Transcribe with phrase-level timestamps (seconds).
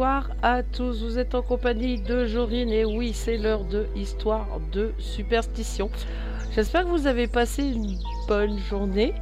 [0.00, 1.02] bonsoir à tous.
[1.02, 5.90] Vous êtes en compagnie de Jorine et oui, c'est l'heure de Histoire de Superstition.
[6.54, 9.12] J'espère que vous avez passé une bonne journée.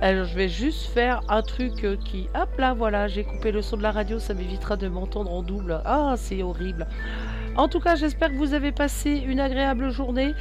[0.00, 1.74] Alors je vais juste faire un truc
[2.04, 2.28] qui...
[2.36, 5.42] Hop là, voilà, j'ai coupé le son de la radio, ça m'évitera de m'entendre en
[5.42, 5.82] double.
[5.84, 6.86] Ah, c'est horrible.
[7.56, 10.34] En tout cas, j'espère que vous avez passé une agréable journée,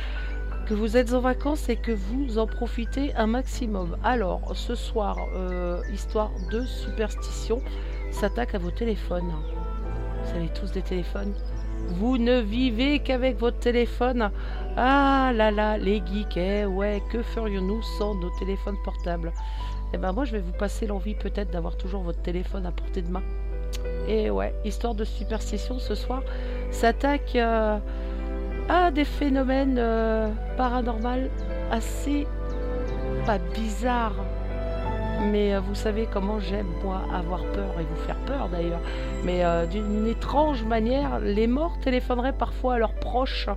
[0.68, 3.98] que vous êtes en vacances et que vous en profitez un maximum.
[4.04, 7.64] Alors, ce soir, euh, histoire de superstition
[8.12, 9.34] s'attaque à vos téléphones.
[10.24, 11.34] Vous avez tous des téléphones.
[11.90, 14.32] Vous ne vivez qu'avec votre téléphone.
[14.78, 19.34] Ah là là, les geeks, eh ouais, que ferions-nous sans nos téléphones portables?
[19.94, 23.02] Eh ben moi je vais vous passer l'envie peut-être d'avoir toujours votre téléphone à portée
[23.02, 23.24] de main.
[24.08, 26.24] Et ouais, histoire de superstition ce soir
[26.72, 27.78] s'attaque euh,
[28.70, 31.28] à des phénomènes euh, paranormaux
[31.72, 32.26] assez
[33.26, 34.26] pas bizarres
[35.22, 38.82] mais euh, vous savez comment j'aime, moi, avoir peur et vous faire peur d'ailleurs.
[39.24, 43.50] Mais euh, d'une étrange manière, les morts téléphoneraient parfois à leurs proches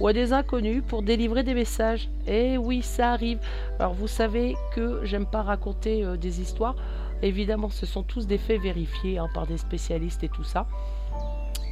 [0.00, 2.08] ou à des inconnus pour délivrer des messages.
[2.26, 3.38] Et oui, ça arrive.
[3.78, 6.76] Alors vous savez que j'aime pas raconter euh, des histoires.
[7.22, 10.66] Évidemment, ce sont tous des faits vérifiés hein, par des spécialistes et tout ça.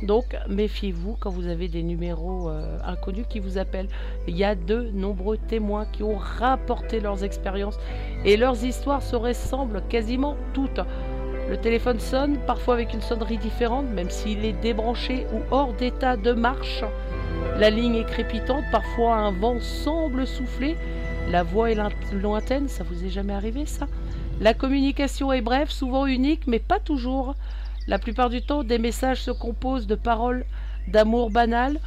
[0.02, 3.88] Donc méfiez-vous quand vous avez des numéros euh, inconnus qui vous appellent.
[4.28, 7.78] Il y a de nombreux témoins qui ont rapporté leurs expériences
[8.24, 10.80] et leurs histoires se ressemblent quasiment toutes.
[11.48, 16.16] Le téléphone sonne, parfois avec une sonnerie différente, même s'il est débranché ou hors d'état
[16.16, 16.84] de marche.
[17.58, 20.76] La ligne est crépitante, parfois un vent semble souffler.
[21.30, 21.76] La voix est
[22.12, 23.86] lointaine, ça vous est jamais arrivé ça?
[24.40, 27.34] La communication est brève, souvent unique, mais pas toujours.
[27.88, 30.44] La plupart du temps, des messages se composent de paroles
[30.88, 31.80] d'amour banal,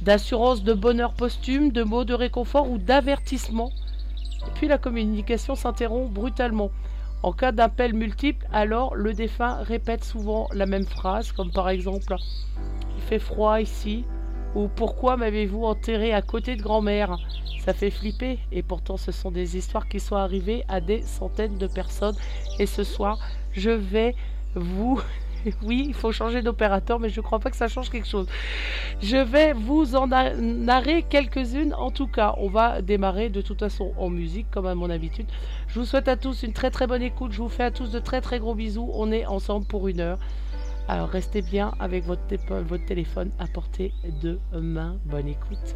[0.00, 3.72] d'assurance de bonheur posthume, de mots de réconfort ou d'avertissement.
[4.54, 6.70] Puis la communication s'interrompt brutalement.
[7.24, 12.14] En cas d'appel multiple, alors le défunt répète souvent la même phrase, comme par exemple
[12.96, 14.04] Il fait froid ici
[14.54, 17.16] ou Pourquoi m'avez-vous enterré à côté de grand-mère?
[17.64, 21.58] Ça fait flipper, et pourtant ce sont des histoires qui sont arrivées à des centaines
[21.58, 22.14] de personnes.
[22.60, 23.18] Et ce soir,
[23.52, 24.14] je vais
[24.54, 25.00] vous
[25.62, 28.26] oui, il faut changer d'opérateur, mais je ne crois pas que ça change quelque chose.
[29.00, 31.74] Je vais vous en narrer quelques-unes.
[31.74, 35.26] En tout cas, on va démarrer de toute façon en musique, comme à mon habitude.
[35.68, 37.32] Je vous souhaite à tous une très très bonne écoute.
[37.32, 38.90] Je vous fais à tous de très très gros bisous.
[38.94, 40.18] On est ensemble pour une heure.
[40.86, 42.22] Alors restez bien avec votre,
[42.62, 43.92] votre téléphone à portée
[44.22, 44.98] de main.
[45.06, 45.74] Bonne écoute.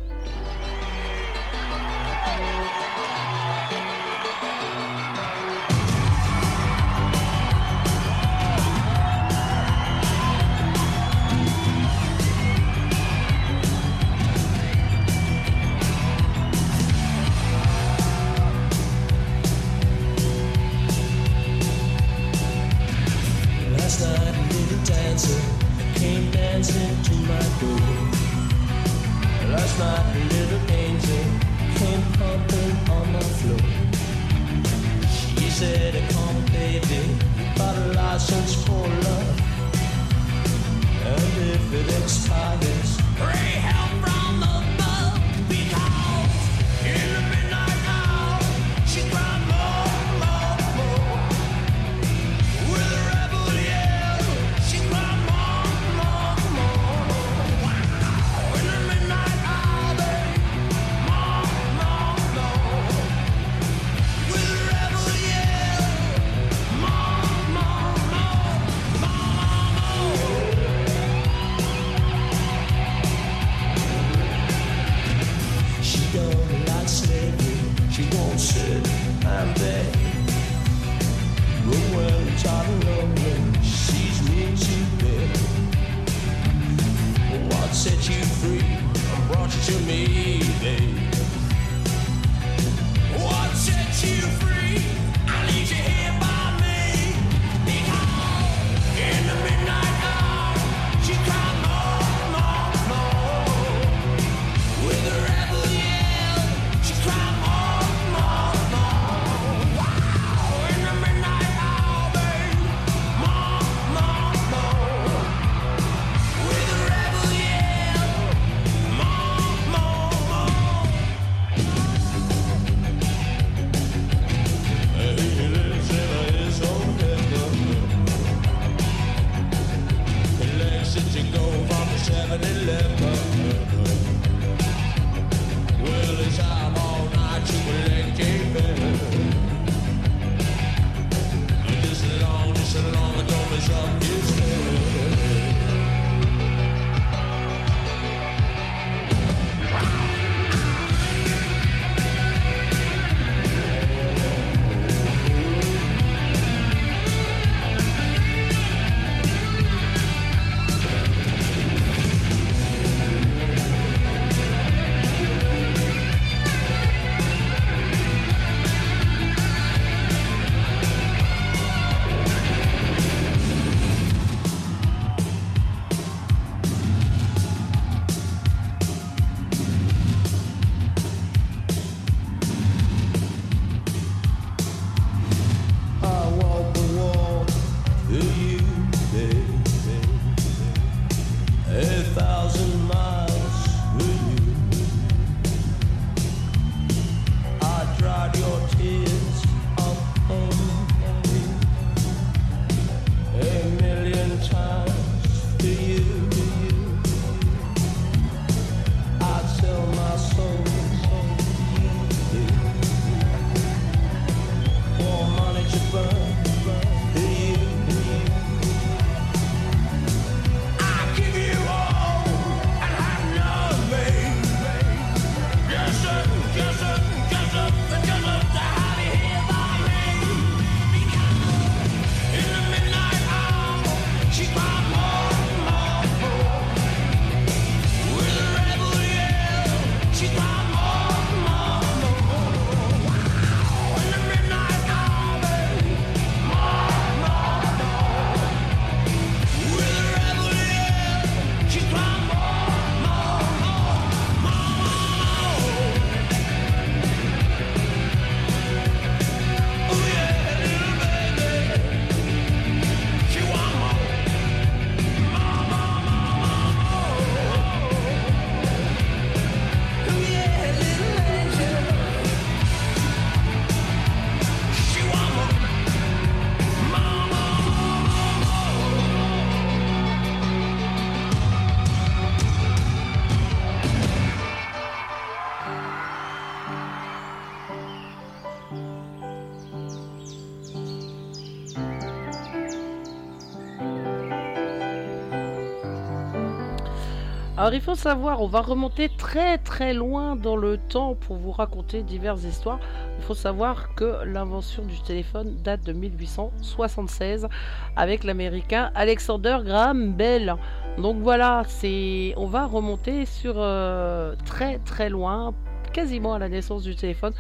[297.69, 301.51] Alors il faut savoir, on va remonter très très loin dans le temps pour vous
[301.51, 302.81] raconter diverses histoires.
[303.19, 307.47] Il faut savoir que l'invention du téléphone date de 1876
[307.95, 310.57] avec l'américain Alexander Graham Bell.
[310.97, 315.53] Donc voilà, c'est on va remonter sur euh, très très loin
[315.93, 317.35] quasiment à la naissance du téléphone,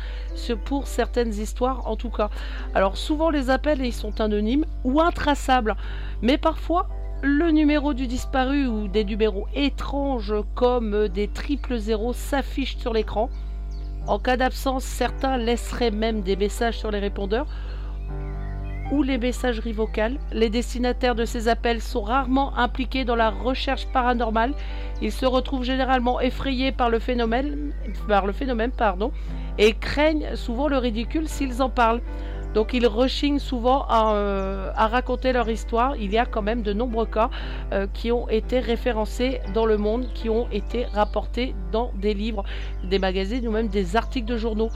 [0.67, 2.29] pour certaines histoires en tout cas.
[2.75, 5.75] Alors souvent les appels ils sont anonymes ou intraçables,
[6.21, 6.91] mais parfois
[7.23, 13.29] le numéro du disparu ou des numéros étranges comme des triple zéros s'affichent sur l'écran.
[14.07, 17.47] En cas d'absence, certains laisseraient même des messages sur les répondeurs
[18.93, 20.19] ou les messageries vocales.
[20.33, 24.55] Les destinataires de ces appels sont rarement impliqués dans la recherche paranormale.
[25.03, 27.73] Ils se retrouvent généralement effrayés par le phénomène,
[28.07, 28.71] par le phénomène
[29.59, 32.01] et craignent souvent le ridicule s'ils en parlent.
[32.55, 35.97] Donc ils rechignent souvent euh, à, raconter leur histoire.
[35.97, 37.31] Il y a quand même de nombreux cas
[37.73, 42.45] euh, qui ont été référencés dans le monde, qui ont été rapportés dans des livres,
[42.85, 44.71] des magazines ou même des articles de journaux.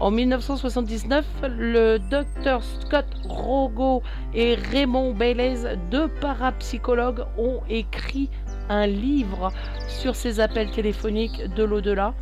[0.00, 4.02] En 1979, le docteur Scott Rogo
[4.34, 8.30] et Raymond Bailey, deux parapsychologues, ont écrit
[8.68, 9.52] un livre
[9.88, 12.14] sur ces appels téléphoniques de l'au-delà.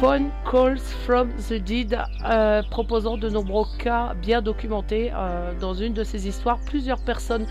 [0.00, 5.10] Phone Calls from the Dead, euh, proposant de nombreux cas bien documentés.
[5.12, 7.46] Euh, dans une de ces histoires, plusieurs personnes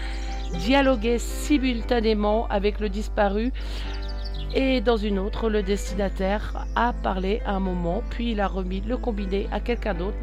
[0.54, 3.52] dialoguaient simultanément avec le disparu.
[4.56, 8.80] Et dans une autre, le destinataire a parlé à un moment, puis il a remis
[8.80, 10.18] le combiné à quelqu'un d'autre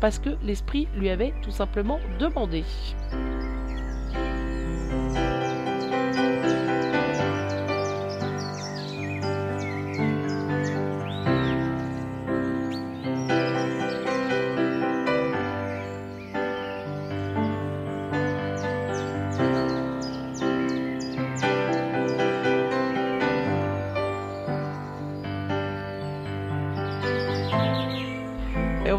[0.00, 2.62] parce que l'esprit lui avait tout simplement demandé.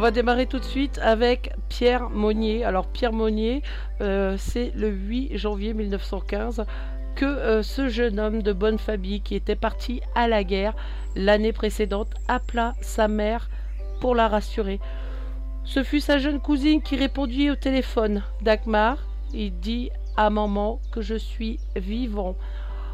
[0.10, 2.66] Va démarrer tout de suite avec Pierre Monnier.
[2.66, 3.62] Alors Pierre Monnier,
[4.02, 6.66] euh, c'est le 8 janvier 1915
[7.16, 10.74] que euh, ce jeune homme de bonne famille qui était parti à la guerre
[11.16, 13.52] l'année précédente appela sa mère
[14.02, 14.80] pour la rassurer.
[15.64, 18.24] Ce fut sa jeune cousine qui répondit au téléphone.
[18.42, 18.98] Dagmar,
[19.32, 22.36] il dit à maman que je suis vivant.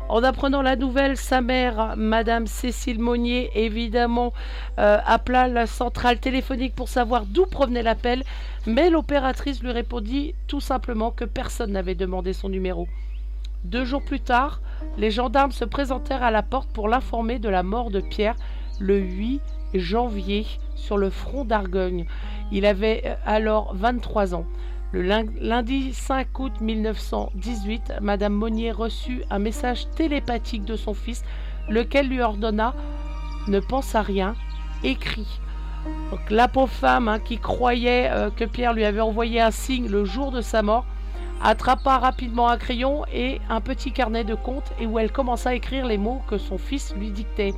[0.07, 4.33] En apprenant la nouvelle, sa mère, Madame Cécile Monnier, évidemment,
[4.77, 8.23] euh, appela la centrale téléphonique pour savoir d'où provenait l'appel,
[8.67, 12.87] mais l'opératrice lui répondit tout simplement que personne n'avait demandé son numéro.
[13.63, 14.61] Deux jours plus tard,
[14.99, 18.35] les gendarmes se présentèrent à la porte pour l'informer de la mort de Pierre
[18.79, 19.41] le 8
[19.73, 20.45] janvier
[20.75, 22.05] sur le front d'Argogne.
[22.51, 24.45] Il avait euh, alors 23 ans.
[24.91, 25.01] Le
[25.41, 31.23] lundi 5 août 1918, Madame Monnier reçut un message télépathique de son fils,
[31.69, 32.73] lequel lui ordonna
[33.47, 34.35] Ne pense à rien.
[36.11, 39.87] Donc, la pauvre femme hein, qui croyait euh, que Pierre lui avait envoyé un signe
[39.87, 40.85] le jour de sa mort
[41.43, 45.53] attrapa rapidement un crayon et un petit carnet de comptes et où elle commença à
[45.53, 47.53] écrire les mots que son fils lui dictait.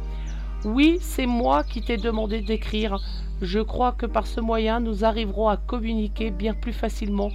[0.65, 2.98] Oui, c'est moi qui t'ai demandé d'écrire.
[3.41, 7.29] Je crois que par ce moyen, nous arriverons à communiquer bien plus facilement.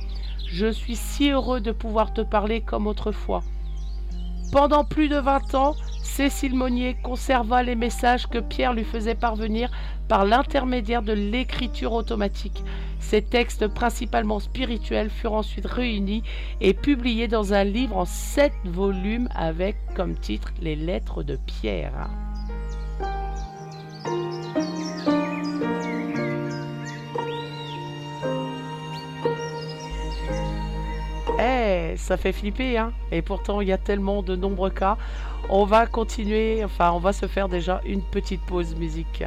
[0.49, 3.43] Je suis si heureux de pouvoir te parler comme autrefois.
[4.51, 9.71] Pendant plus de vingt ans, Cécile Monnier conserva les messages que Pierre lui faisait parvenir
[10.09, 12.63] par l'intermédiaire de l'écriture automatique.
[12.99, 16.23] Ces textes principalement spirituels furent ensuite réunis
[16.61, 22.11] et publiés dans un livre en sept volumes avec comme titre Les lettres de Pierre.
[31.39, 34.97] Eh, ça fait flipper, hein Et pourtant, il y a tellement de nombreux cas.
[35.49, 39.25] On va continuer, enfin, on va se faire déjà une petite pause musique.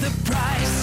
[0.00, 0.79] the price.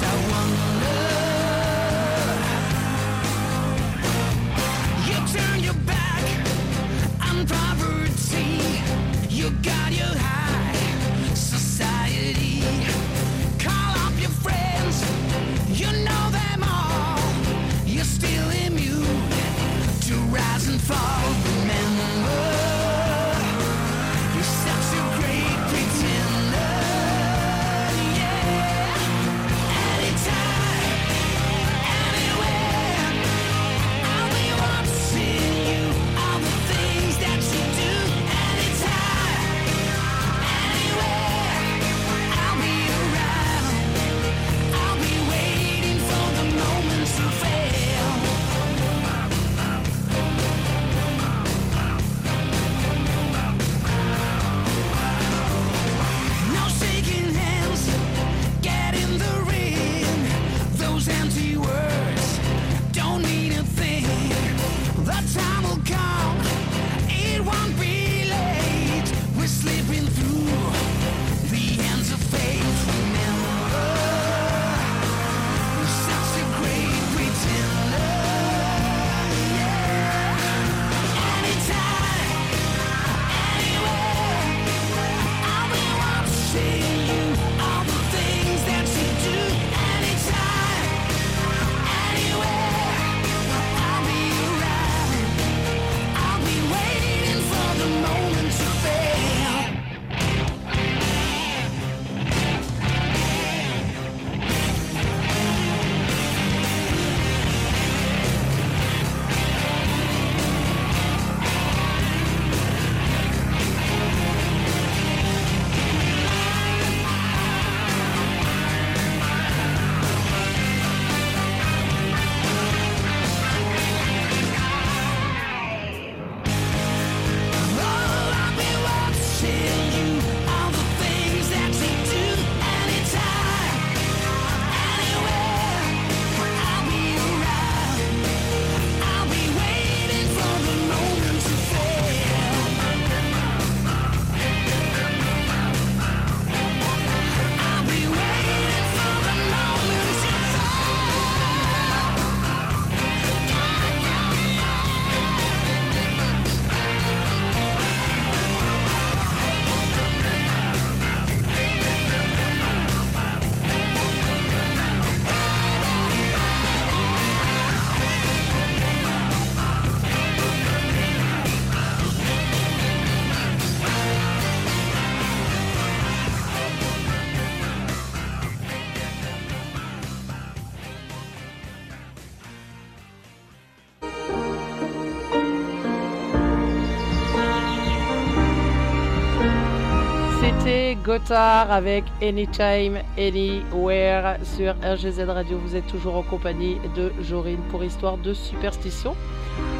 [191.07, 195.57] Gotthard avec Anytime, Anywhere sur RGZ Radio.
[195.57, 199.15] Vous êtes toujours en compagnie de Jorine pour Histoire de Superstition.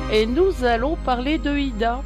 [0.10, 2.02] Et nous allons parler de Ida.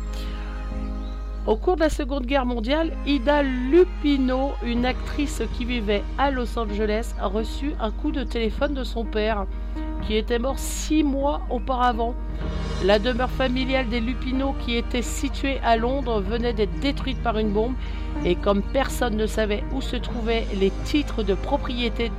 [1.45, 6.57] Au cours de la Seconde Guerre mondiale, Ida Lupino, une actrice qui vivait à Los
[6.57, 9.45] Angeles, a reçu un coup de téléphone de son père,
[10.07, 12.15] qui était mort six mois auparavant.
[12.83, 17.51] La demeure familiale des Lupino, qui était située à Londres, venait d'être détruite par une
[17.51, 17.75] bombe
[18.25, 22.11] et comme personne ne savait où se trouvaient les titres de propriété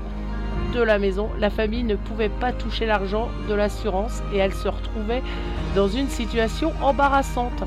[0.75, 4.69] de la maison, la famille ne pouvait pas toucher l'argent de l'assurance et elle se
[4.69, 5.23] retrouvait
[5.75, 7.63] dans une situation embarrassante.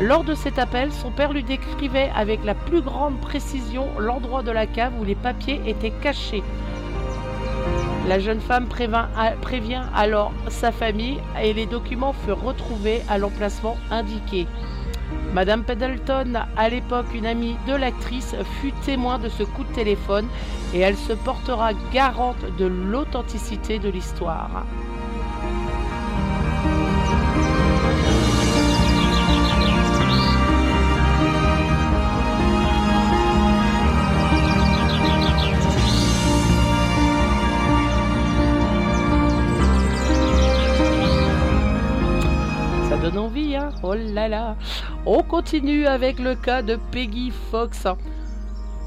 [0.00, 4.50] Lors de cet appel, son père lui décrivait avec la plus grande précision l'endroit de
[4.50, 6.42] la cave où les papiers étaient cachés.
[8.08, 8.66] La jeune femme
[9.42, 14.46] prévient alors sa famille et les documents furent retrouvés à l'emplacement indiqué.
[15.34, 20.26] Madame Pendleton, à l'époque une amie de l'actrice, fut témoin de ce coup de téléphone
[20.72, 24.64] et elle se portera garante de l'authenticité de l'histoire.
[43.10, 44.56] Donne envie, hein Oh là là
[45.06, 47.86] On continue avec le cas de Peggy Fox.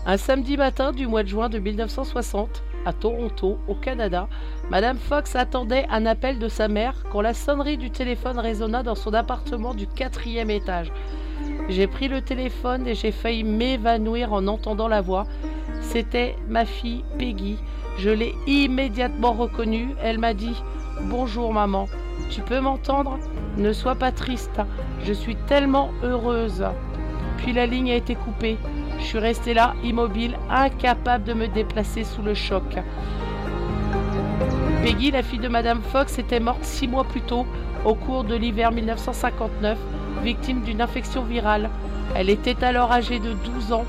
[0.06, 4.28] Un samedi matin du mois de juin de 1960, à Toronto, au Canada,
[4.70, 8.96] Madame Fox attendait un appel de sa mère quand la sonnerie du téléphone résonna dans
[8.96, 10.92] son appartement du quatrième étage.
[11.70, 15.26] J'ai pris le téléphone et j'ai failli m'évanouir en entendant la voix.
[15.82, 17.58] C'était ma fille Peggy.
[17.98, 19.90] Je l'ai immédiatement reconnue.
[20.04, 20.56] Elle m'a dit
[21.04, 21.88] Bonjour maman,
[22.30, 23.18] tu peux m'entendre?
[23.58, 24.62] Ne sois pas triste,
[25.04, 26.66] je suis tellement heureuse.
[27.38, 28.58] Puis la ligne a été coupée.
[29.00, 32.64] Je suis restée là, immobile, incapable de me déplacer sous le choc.
[34.84, 37.46] Peggy, la fille de Madame Fox, était morte six mois plus tôt,
[37.84, 39.78] au cours de l'hiver 1959,
[40.24, 41.70] victime d'une infection virale.
[42.16, 43.86] Elle était alors âgée de 12 ans.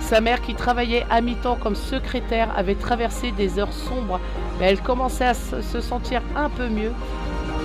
[0.00, 4.20] Sa mère, qui travaillait à mi-temps comme secrétaire, avait traversé des heures sombres,
[4.58, 6.92] mais elle commençait à se sentir un peu mieux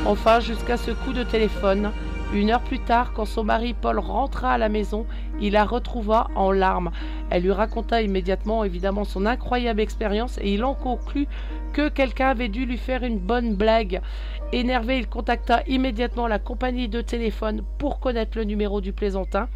[0.05, 1.91] Enfin, jusqu'à ce coup de téléphone.
[2.33, 5.05] Une heure plus tard, quand son mari Paul rentra à la maison,
[5.39, 6.91] il la retrouva en larmes.
[7.29, 11.27] Elle lui raconta immédiatement évidemment son incroyable expérience et il en conclut
[11.73, 14.01] que quelqu'un avait dû lui faire une bonne blague.
[14.53, 19.49] Énervé, il contacta immédiatement la compagnie de téléphone pour connaître le numéro du plaisantin,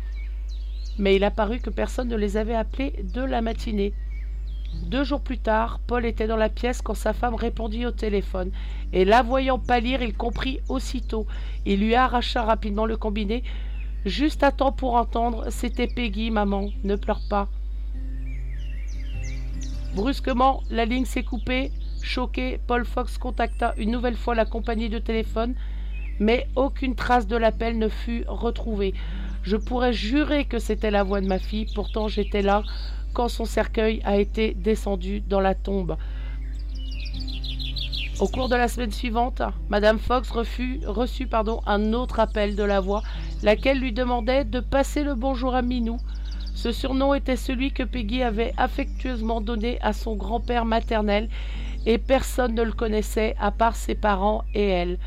[1.00, 3.94] mais il apparut que personne ne les avait appelés de la matinée.
[4.84, 8.52] Deux jours plus tard, Paul était dans la pièce quand sa femme répondit au téléphone,
[8.94, 11.26] et la voyant pâlir, il comprit aussitôt.
[11.66, 13.44] Il lui arracha rapidement le combiné,
[14.06, 17.50] juste à temps pour entendre C'était Peggy, maman, ne pleure pas.
[19.96, 21.72] Brusquement, la ligne s'est coupée.
[22.04, 25.56] Choqué, Paul Fox contacta une nouvelle fois la compagnie de téléphone,
[26.20, 28.94] mais aucune trace de l'appel ne fut retrouvée.
[29.42, 32.64] Je pourrais jurer que c'était la voix de ma fille, pourtant j'étais là
[33.16, 35.98] quand son cercueil a été descendu dans la tombe.
[38.20, 42.80] Au cours de la semaine suivante, Madame Fox reçut pardon, un autre appel de la
[42.80, 43.02] voix,
[43.42, 45.98] laquelle lui demandait de passer le bonjour à Minou.
[46.54, 51.30] Ce surnom était celui que Peggy avait affectueusement donné à son grand-père maternel,
[51.86, 54.98] et personne ne le connaissait à part ses parents et elle.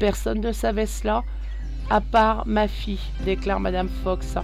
[0.00, 1.22] Personne ne savait cela,
[1.90, 4.36] à part ma fille, déclare Madame Fox.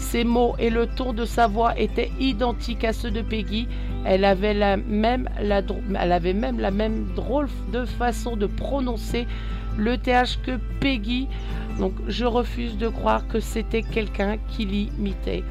[0.00, 3.68] Ses mots et le ton de sa voix étaient identiques à ceux de Peggy.
[4.04, 5.62] Elle avait, même, la,
[6.20, 9.26] même la même drôle de façon de prononcer
[9.76, 11.28] le TH que Peggy.
[11.78, 15.44] Donc je refuse de croire que c'était quelqu'un qui l'imitait.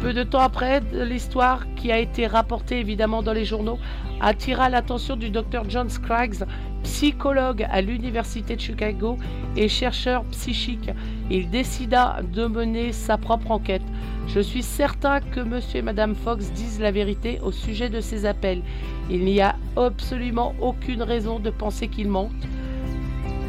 [0.00, 3.78] Peu de temps après, l'histoire qui a été rapportée évidemment dans les journaux
[4.20, 6.44] attira l'attention du docteur John Scraggs,
[6.84, 9.18] psychologue à l'Université de Chicago
[9.56, 10.90] et chercheur psychique.
[11.30, 13.82] Il décida de mener sa propre enquête.
[14.28, 18.24] Je suis certain que monsieur et madame Fox disent la vérité au sujet de ces
[18.26, 18.62] appels.
[19.10, 22.30] Il n'y a absolument aucune raison de penser qu'ils mentent.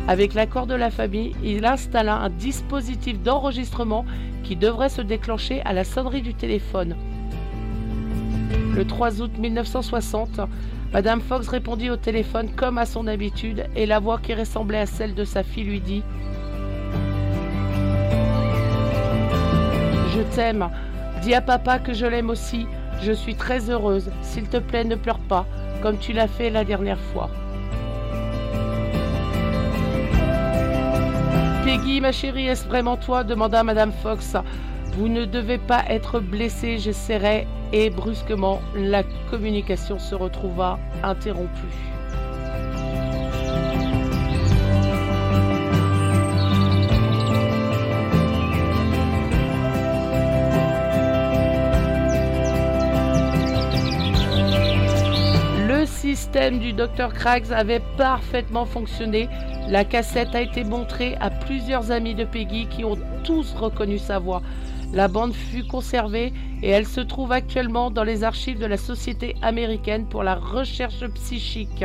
[0.08, 4.06] Avec l'accord de la famille, il installa un dispositif d'enregistrement
[4.44, 6.96] qui devrait se déclencher à la sonnerie du téléphone.
[8.76, 10.42] Le 3 août 1960,
[10.94, 14.86] Madame Fox répondit au téléphone comme à son habitude et la voix qui ressemblait à
[14.86, 16.04] celle de sa fille lui dit
[20.16, 20.70] Je t'aime.
[21.22, 22.68] Dis à papa que je l'aime aussi.
[23.02, 24.10] Je suis très heureuse.
[24.22, 25.46] S'il te plaît, ne pleure pas,
[25.82, 27.30] comme tu l'as fait la dernière fois.
[31.66, 33.24] Peggy, ma chérie, est-ce vraiment toi?
[33.24, 34.38] demanda Madame Fox.
[34.98, 37.48] Vous ne devez pas être blessé, j'essaierai.
[37.78, 41.52] Et brusquement, la communication se retrouva interrompue.
[55.68, 57.14] Le système du Dr.
[57.14, 59.28] Craggs avait parfaitement fonctionné.
[59.68, 64.20] La cassette a été montrée à plusieurs amis de Peggy qui ont tous reconnu sa
[64.20, 64.42] voix.
[64.96, 66.32] La bande fut conservée
[66.64, 71.06] et elle se trouve actuellement dans les archives de la Société américaine pour la recherche
[71.16, 71.84] psychique.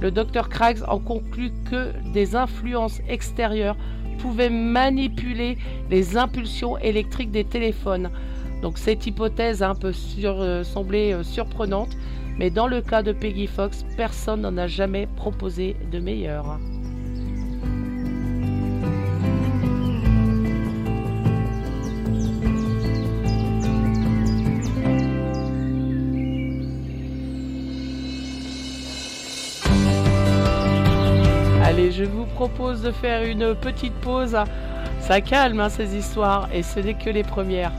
[0.00, 3.76] Le docteur Craggs en conclut que des influences extérieures
[4.20, 5.58] pouvaient manipuler
[5.90, 8.10] les impulsions électriques des téléphones.
[8.62, 11.96] Donc cette hypothèse un peu sur, euh, semblait euh, surprenante,
[12.38, 16.58] mais dans le cas de Peggy Fox, personne n'en a jamais proposé de meilleur.
[31.96, 34.36] Je vous propose de faire une petite pause.
[35.00, 37.72] Ça calme hein, ces histoires et ce n'est que les premières.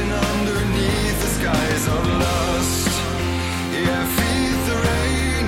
[0.00, 2.88] Dancing underneath the skies of lust.
[3.72, 5.46] Yeah, feed the rain.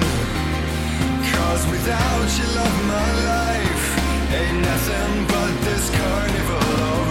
[1.32, 3.86] Cause without you, love, my life
[4.32, 7.01] ain't nothing but this carnival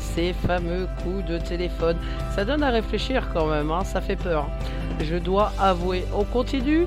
[0.00, 1.96] ces fameux coups de téléphone.
[2.34, 4.48] Ça donne à réfléchir quand même, hein, ça fait peur.
[5.00, 6.04] Je dois avouer.
[6.14, 6.86] On continue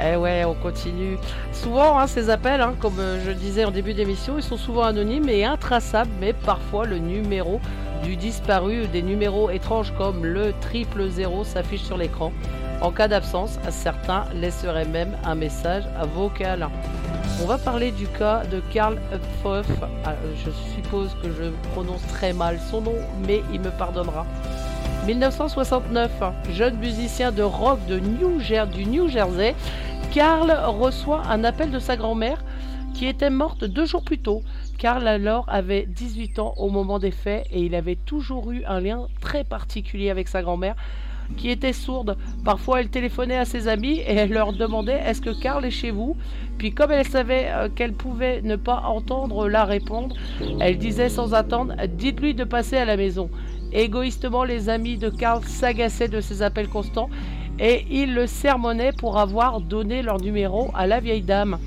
[0.00, 1.18] Eh ouais, on continue.
[1.52, 4.84] Souvent, hein, ces appels, hein, comme euh, je disais en début d'émission, ils sont souvent
[4.84, 7.60] anonymes et intraçables, mais parfois le numéro
[8.02, 12.32] du disparu des numéros étranges comme le triple zéro s'affiche sur l'écran.
[12.80, 16.68] En cas d'absence, certains laisseraient même un message vocal.
[17.42, 19.66] On va parler du cas de Karl Uphoff.
[20.04, 22.94] Ah, je suppose que je prononce très mal son nom,
[23.26, 24.24] mais il me pardonnera.
[25.06, 26.10] 1969,
[26.50, 29.54] jeune musicien de rock du New Jersey,
[30.12, 32.42] Karl reçoit un appel de sa grand-mère
[32.94, 34.42] qui était morte deux jours plus tôt.
[34.78, 38.80] Karl alors avait 18 ans au moment des faits et il avait toujours eu un
[38.80, 40.74] lien très particulier avec sa grand-mère
[41.36, 42.16] qui était sourde.
[42.44, 45.90] Parfois elle téléphonait à ses amis et elle leur demandait est-ce que Karl est chez
[45.90, 46.16] vous?
[46.58, 50.16] Puis comme elle savait euh, qu'elle pouvait ne pas entendre la répondre,
[50.60, 53.30] elle disait sans attendre dites-lui de passer à la maison.
[53.72, 57.10] Égoïstement, les amis de Karl s'agaçaient de ses appels constants
[57.58, 61.58] et ils le sermonnaient pour avoir donné leur numéro à la vieille dame.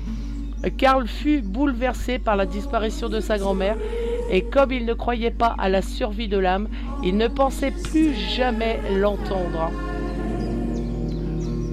[0.76, 3.76] Karl fut bouleversé par la disparition de sa grand-mère
[4.30, 6.68] et comme il ne croyait pas à la survie de l'âme,
[7.02, 9.70] il ne pensait plus jamais l'entendre.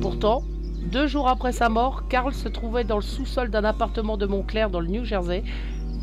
[0.01, 0.43] Pourtant,
[0.91, 4.69] deux jours après sa mort, Karl se trouvait dans le sous-sol d'un appartement de Montclair
[4.69, 5.43] dans le New Jersey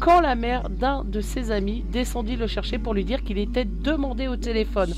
[0.01, 3.65] quand la mère d'un de ses amis descendit le chercher pour lui dire qu'il était
[3.65, 4.93] demandé au téléphone.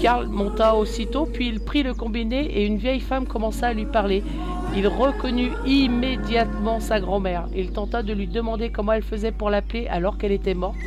[0.00, 3.84] Karl monta aussitôt, puis il prit le combiné et une vieille femme commença à lui
[3.84, 4.22] parler.
[4.76, 7.48] Il reconnut immédiatement sa grand-mère.
[7.54, 10.78] Il tenta de lui demander comment elle faisait pour l'appeler alors qu'elle était morte,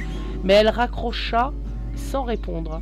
[0.43, 1.51] mais elle raccrocha
[1.95, 2.81] sans répondre.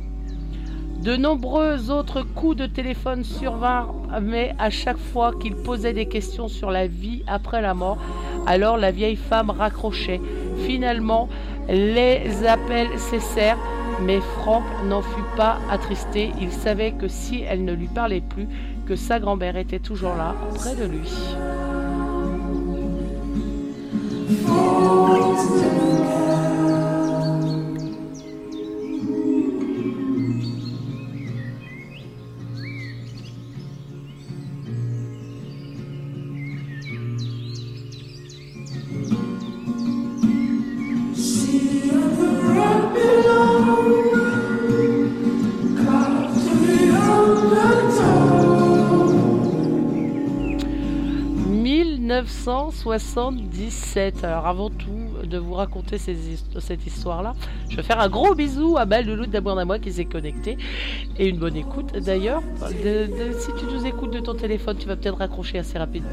[1.02, 6.46] De nombreux autres coups de téléphone survinrent, mais à chaque fois qu'il posait des questions
[6.46, 7.98] sur la vie après la mort,
[8.46, 10.20] alors la vieille femme raccrochait.
[10.64, 11.28] Finalement,
[11.68, 13.58] les appels cessèrent,
[14.00, 16.30] mais Franck n'en fut pas attristé.
[16.40, 18.46] Il savait que si elle ne lui parlait plus,
[18.86, 21.10] que sa grand-mère était toujours là, près de lui.
[52.20, 54.24] «1977.
[54.24, 57.34] Alors avant tout de vous raconter cette histoire-là,
[57.70, 60.58] je vais faire un gros bisou à Belle Loulou d'Amour à moi qui s'est connecté.
[61.18, 62.42] Et une bonne écoute d'ailleurs.
[63.38, 66.10] Si tu nous écoutes de ton téléphone, tu vas peut-être raccrocher assez rapidement.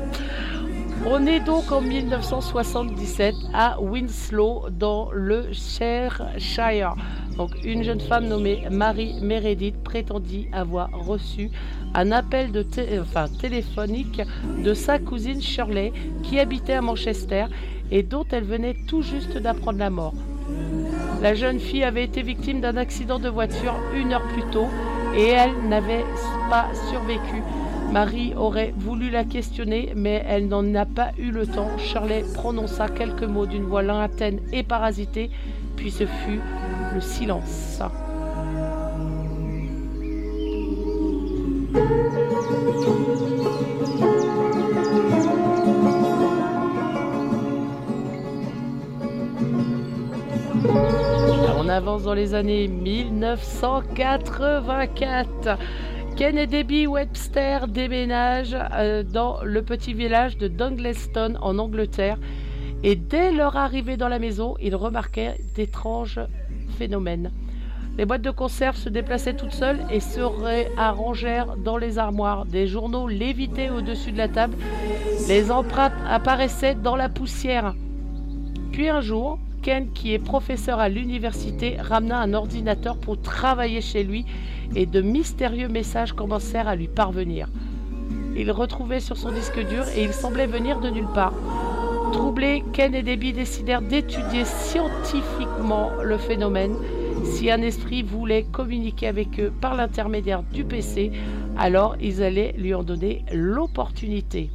[1.05, 6.95] On est donc en 1977 à Winslow dans le Cheshire.
[7.63, 11.51] Une jeune femme nommée Marie Meredith prétendit avoir reçu
[11.93, 12.51] un appel
[13.39, 14.21] téléphonique
[14.63, 17.45] de sa cousine Shirley qui habitait à Manchester
[17.91, 20.15] et dont elle venait tout juste d'apprendre la mort.
[21.21, 24.67] La jeune fille avait été victime d'un accident de voiture une heure plus tôt
[25.15, 26.05] et elle n'avait
[26.49, 27.41] pas survécu.
[27.91, 31.75] Marie aurait voulu la questionner, mais elle n'en a pas eu le temps.
[31.77, 35.31] Shirley prononça quelques mots d'une voix lointaine et parasitée,
[35.75, 36.39] puis ce fut
[36.93, 37.81] le silence.
[51.57, 55.57] On avance dans les années 1984.
[56.19, 62.17] Ken et Debbie Webster déménagent euh, dans le petit village de Dungleston en Angleterre
[62.83, 66.19] et dès leur arrivée dans la maison, ils remarquaient d'étranges
[66.77, 67.31] phénomènes.
[67.97, 72.45] Les boîtes de conserve se déplaçaient toutes seules et se réarrangèrent dans les armoires.
[72.45, 74.57] Des journaux lévitaient au-dessus de la table.
[75.29, 77.75] Les empreintes apparaissaient dans la poussière.
[78.73, 84.03] Puis un jour, Ken, qui est professeur à l'université, ramena un ordinateur pour travailler chez
[84.03, 84.25] lui
[84.75, 87.47] et de mystérieux messages commencèrent à lui parvenir.
[88.35, 91.33] Il retrouvait sur son disque dur et il semblait venir de nulle part.
[92.13, 96.75] Troublés, Ken et Debbie décidèrent d'étudier scientifiquement le phénomène.
[97.25, 101.11] Si un esprit voulait communiquer avec eux par l'intermédiaire du PC,
[101.57, 104.49] alors ils allaient lui en donner l'opportunité.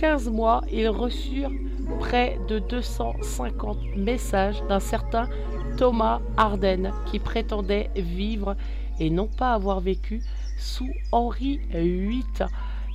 [0.00, 1.52] 15 mois, ils reçurent
[1.98, 5.28] près de 250 messages d'un certain
[5.76, 8.56] Thomas Arden qui prétendait vivre
[8.98, 10.22] et non pas avoir vécu
[10.58, 12.24] sous Henri VIII.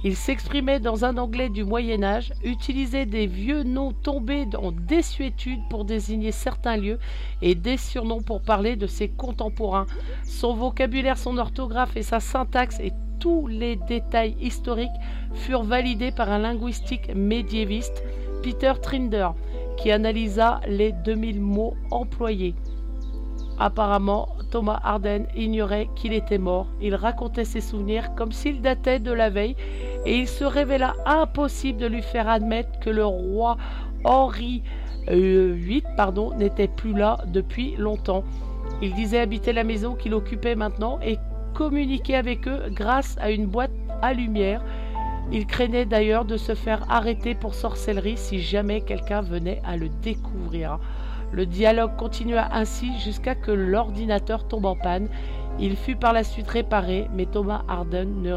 [0.03, 5.59] Il s'exprimait dans un anglais du Moyen Âge, utilisait des vieux noms tombés en désuétude
[5.69, 6.97] pour désigner certains lieux
[7.43, 9.85] et des surnoms pour parler de ses contemporains.
[10.23, 14.89] Son vocabulaire, son orthographe et sa syntaxe et tous les détails historiques
[15.33, 18.03] furent validés par un linguistique médiéviste,
[18.43, 19.29] Peter Trinder,
[19.77, 22.55] qui analysa les 2000 mots employés.
[23.57, 26.67] Apparemment, Thomas Arden ignorait qu'il était mort.
[26.81, 29.55] Il racontait ses souvenirs comme s'ils dataient de la veille
[30.05, 33.57] et il se révéla impossible de lui faire admettre que le roi
[34.03, 34.61] Henri
[35.07, 38.23] VIII pardon, n'était plus là depuis longtemps.
[38.81, 41.17] Il disait habiter la maison qu'il occupait maintenant et
[41.55, 44.61] communiquer avec eux grâce à une boîte à lumière.
[45.31, 49.89] Il craignait d'ailleurs de se faire arrêter pour sorcellerie si jamais quelqu'un venait à le
[50.03, 50.79] découvrir.
[51.31, 55.09] Le dialogue continua ainsi jusqu'à que l'ordinateur tombe en panne.
[55.59, 58.35] Il fut par la suite réparé, mais Thomas Harden ne,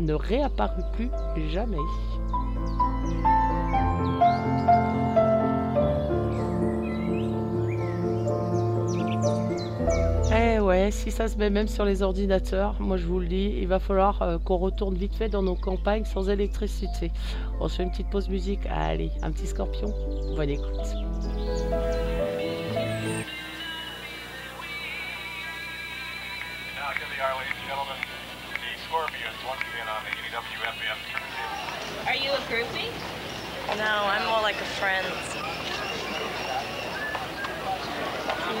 [0.00, 1.10] ne réapparut plus
[1.50, 1.76] jamais.
[10.74, 13.68] Ouais, si ça se met même sur les ordinateurs, moi je vous le dis, il
[13.68, 17.12] va falloir euh, qu'on retourne vite fait dans nos campagnes sans électricité.
[17.60, 18.60] On se fait une petite pause musique.
[18.70, 19.94] Allez, un petit scorpion.
[20.36, 20.94] Bonne écoute.
[27.22, 27.96] are, ladies and gentlemen,
[28.52, 30.98] the Scorpions once again on the EWFM.
[32.06, 32.92] Are you a groupie?
[33.78, 35.06] No, I'm more like a friend.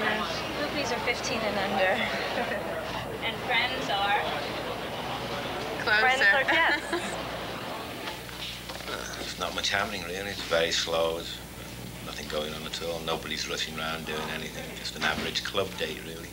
[0.00, 0.43] Yeah.
[0.74, 1.84] Groupies are 15 and under.
[3.24, 4.18] and friends are?
[5.84, 6.34] Friends Closer.
[6.34, 6.80] are yes.
[9.20, 10.16] There's not much happening really.
[10.16, 11.14] It's very slow.
[11.14, 11.38] There's
[12.06, 12.98] nothing going on at all.
[13.06, 14.64] Nobody's rushing around doing anything.
[14.76, 16.26] Just an average club date really.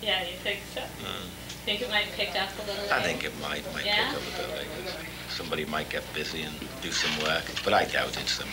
[0.00, 0.80] Yeah, you think so?
[0.80, 1.28] Mm.
[1.66, 4.08] Think it might pick up a little I think it might might Yeah?
[4.08, 4.96] pick up a bit later.
[5.28, 8.48] Somebody might get busy and do some work, but I doubt it's them.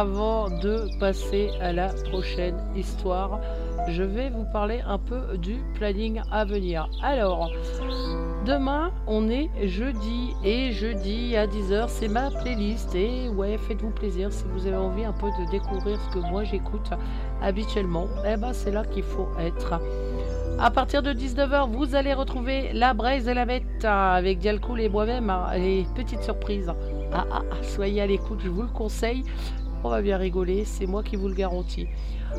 [0.00, 3.40] Avant de passer à la prochaine histoire,
[3.88, 6.90] je vais vous parler un peu du planning à venir.
[7.02, 7.50] Alors,
[8.44, 12.94] demain, on est jeudi et jeudi à 10h, c'est ma playlist.
[12.94, 16.44] Et ouais, faites-vous plaisir si vous avez envie un peu de découvrir ce que moi
[16.44, 16.90] j'écoute
[17.40, 18.06] habituellement.
[18.26, 19.80] Eh ben, c'est là qu'il faut être.
[20.58, 24.88] À partir de 19h, vous allez retrouver la braise et la bête avec Dialcool et
[24.90, 25.32] moi-même.
[25.56, 26.70] Et petite surprise.
[27.12, 29.24] Ah, ah, ah, soyez à l'écoute, je vous le conseille.
[29.86, 31.86] On va bien rigoler, c'est moi qui vous le garantis.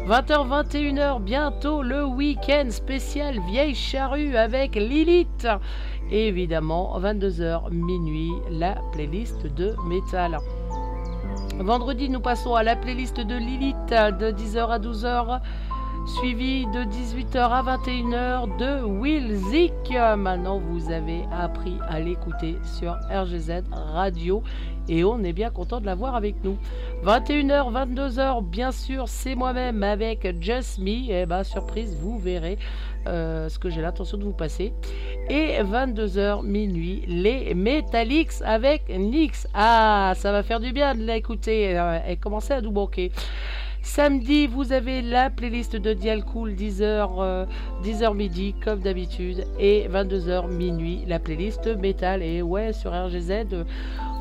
[0.05, 5.47] 20h, 21h, bientôt le week-end spécial Vieille Charrue avec Lilith.
[6.11, 10.39] Et évidemment, 22h, minuit, la playlist de métal.
[11.57, 15.39] Vendredi, nous passons à la playlist de Lilith de 10h à 12h
[16.07, 19.73] suivi de 18h à 21h de Will Zik.
[20.17, 24.41] Maintenant, vous avez appris à l'écouter sur RGZ Radio
[24.87, 26.57] et on est bien content de l'avoir avec nous.
[27.03, 30.87] 21h, 22h, bien sûr, c'est moi-même avec Just Me.
[30.87, 32.57] Et eh bah, ben, surprise, vous verrez
[33.07, 34.73] euh, ce que j'ai l'intention de vous passer.
[35.29, 39.45] Et 22h, minuit, les Metallics avec Nix.
[39.53, 43.11] Ah, ça va faire du bien de l'écouter euh, et commencer à nous manquer.
[43.87, 47.47] Samedi, vous avez la playlist de Dial Cool 10h,
[47.83, 52.21] 10h midi, comme d'habitude, et 22h minuit, la playlist métal.
[52.21, 53.65] Et ouais, sur RGZ,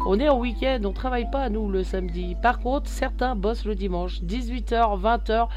[0.07, 2.37] on est en week-end, on travaille pas nous le samedi.
[2.41, 5.49] Par contre, certains bossent le dimanche, 18h, 20h.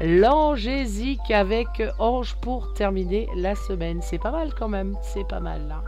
[0.00, 4.00] L'angésique avec Ange pour terminer la semaine.
[4.02, 5.82] C'est pas mal quand même, c'est pas mal là.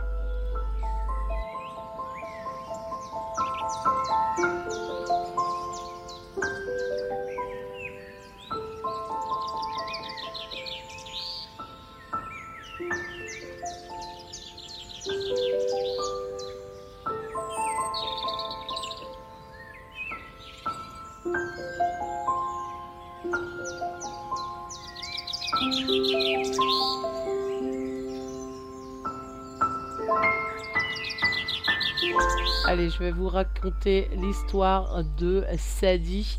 [32.66, 36.36] Allez, je vais vous raconter l'histoire de Sadie.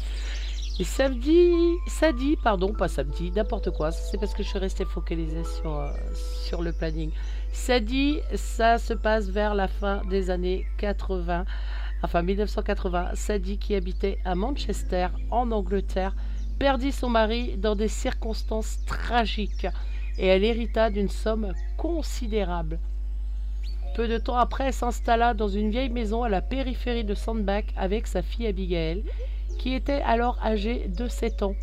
[0.79, 1.53] Et samedi,
[1.87, 3.91] Sadie, pardon, pas samedi, n'importe quoi.
[3.91, 7.11] C'est parce que je suis restée focalisée sur, euh, sur le planning.
[7.53, 11.45] Sadie, ça se passe vers la fin des années 80,
[12.03, 13.11] enfin 1980.
[13.13, 16.13] Sadie, qui habitait à Manchester, en Angleterre,
[16.59, 19.67] perdit son mari dans des circonstances tragiques
[20.17, 22.79] et elle hérita d'une somme considérable.
[23.95, 27.63] Peu de temps après, elle s'installa dans une vieille maison à la périphérie de Sandbach
[27.77, 29.03] avec sa fille Abigail,
[29.57, 31.55] qui était alors âgée de 7 ans.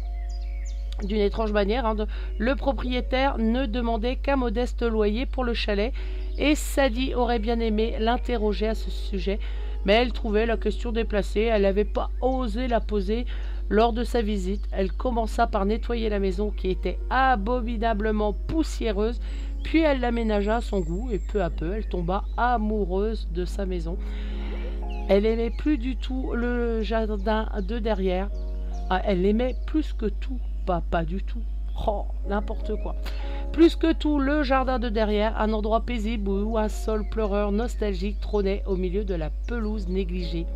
[1.03, 1.97] D'une étrange manière, hein,
[2.39, 5.93] le propriétaire ne demandait qu'un modeste loyer pour le chalet,
[6.39, 9.39] et Sadie aurait bien aimé l'interroger à ce sujet,
[9.85, 13.27] mais elle trouvait la question déplacée, elle n'avait pas osé la poser
[13.73, 14.69] lors de sa visite.
[14.71, 19.19] Elle commença par nettoyer la maison qui était abominablement poussiéreuse
[19.65, 23.65] puis elle l'aménagea à son goût et peu à peu elle tomba amoureuse de sa
[23.65, 23.97] maison.
[25.09, 28.29] Elle aimait plus du tout le jardin de derrière.
[28.91, 31.43] Ah, elle aimait plus que tout, pas pas du tout.
[31.87, 32.95] Oh, n'importe quoi.
[33.53, 38.21] Plus que tout, le jardin de derrière, un endroit paisible où un sol pleureur nostalgique
[38.21, 40.47] trônait au milieu de la pelouse négligée.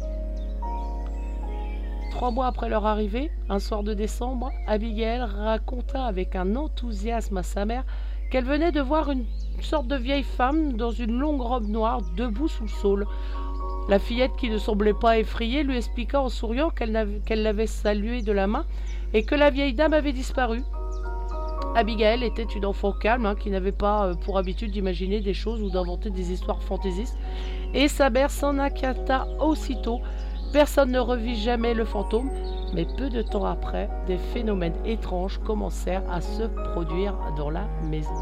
[2.11, 7.43] Trois mois après leur arrivée, un soir de décembre, Abigail raconta avec un enthousiasme à
[7.43, 7.85] sa mère
[8.31, 9.25] qu'elle venait de voir une
[9.61, 13.07] sorte de vieille femme dans une longue robe noire debout sous le saule.
[13.89, 16.93] La fillette, qui ne semblait pas effrayée, lui expliqua en souriant qu'elle
[17.43, 18.65] l'avait saluée de la main
[19.13, 20.63] et que la vieille dame avait disparu.
[21.77, 25.63] Abigail était une enfant calme, hein, qui n'avait pas euh, pour habitude d'imaginer des choses
[25.63, 27.19] ou d'inventer des histoires fantaisistes,
[27.75, 30.01] et sa mère s'en inquiéta aussitôt.
[30.53, 32.30] Personne ne revit jamais le fantôme,
[32.72, 38.12] mais peu de temps après, des phénomènes étranges commencèrent à se produire dans la maison.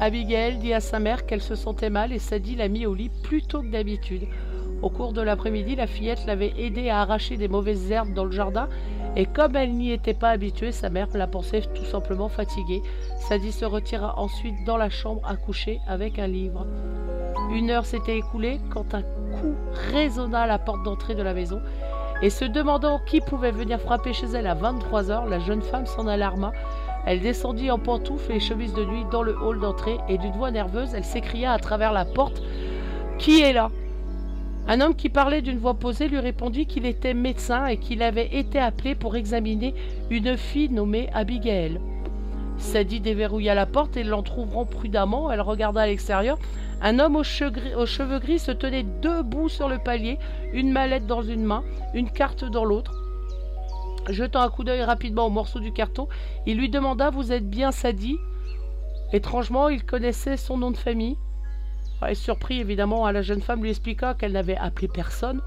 [0.00, 3.10] Abigail dit à sa mère qu'elle se sentait mal et Sadie l'a mis au lit
[3.24, 4.28] plus tôt que d'habitude.
[4.80, 8.30] Au cours de l'après-midi, la fillette l'avait aidée à arracher des mauvaises herbes dans le
[8.30, 8.68] jardin,
[9.16, 12.80] et comme elle n'y était pas habituée, sa mère la pensait tout simplement fatiguée.
[13.28, 16.64] Sadie se retira ensuite dans la chambre à coucher avec un livre.
[17.50, 19.56] Une heure s'était écoulée quand un coup
[19.92, 21.60] résonna à la porte d'entrée de la maison,
[22.22, 25.86] et se demandant qui pouvait venir frapper chez elle à 23 heures, la jeune femme
[25.86, 26.52] s'en alarma.
[27.10, 30.50] Elle descendit en pantoufles et chemises de nuit dans le hall d'entrée, et d'une voix
[30.50, 32.42] nerveuse, elle s'écria à travers la porte
[33.18, 33.70] Qui est là?
[34.66, 38.36] Un homme qui parlait d'une voix posée lui répondit qu'il était médecin et qu'il avait
[38.36, 39.72] été appelé pour examiner
[40.10, 41.80] une fille nommée Abigail.
[42.58, 46.38] Sadie déverrouilla la porte et l'entr'ouvrant prudemment, elle regarda à l'extérieur.
[46.82, 50.18] Un homme aux aux cheveux gris se tenait debout sur le palier,
[50.52, 52.97] une mallette dans une main, une carte dans l'autre.
[54.08, 56.08] Jetant un coup d'œil rapidement au morceau du carton,
[56.46, 58.16] il lui demanda Vous êtes bien Sadie
[59.12, 61.16] Étrangement, il connaissait son nom de famille.
[62.00, 65.40] Ouais, surpris, évidemment, la jeune femme lui expliqua qu'elle n'avait appelé personne,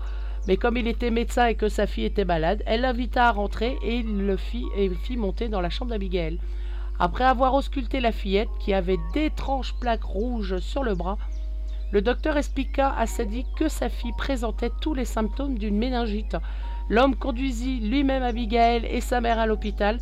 [0.47, 3.77] mais comme il était médecin et que sa fille était malade, elle l'invita à rentrer
[3.83, 6.39] et il le fit, et fit monter dans la chambre d'Abigail.
[6.99, 11.17] Après avoir ausculté la fillette, qui avait d'étranges plaques rouges sur le bras,
[11.91, 16.37] le docteur expliqua à Sadie que sa fille présentait tous les symptômes d'une méningite.
[16.91, 19.97] L'homme conduisit lui-même Abigail et sa mère à l'hôpital,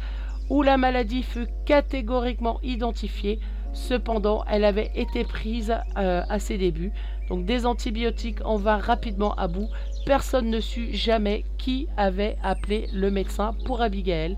[0.50, 3.40] où la maladie fut catégoriquement identifiée.
[3.74, 6.92] Cependant, elle avait été prise euh, à ses débuts,
[7.30, 9.70] donc des antibiotiques en vinrent rapidement à bout.
[10.08, 14.36] Personne ne sut jamais qui avait appelé le médecin pour Abigail.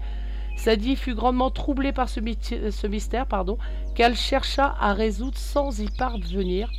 [0.58, 3.28] Sadie fut grandement troublée par ce, ce mystère,
[3.96, 6.70] qu'elle chercha à résoudre sans y parvenir.